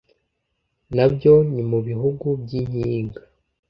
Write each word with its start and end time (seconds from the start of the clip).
nabyo 0.95 1.33
ni 1.53 1.63
mu 1.69 1.79
bihugu 1.87 2.27
by’inkiga. 2.41 3.19